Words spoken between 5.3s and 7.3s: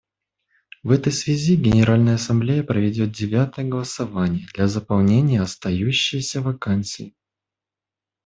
остающейся вакансии.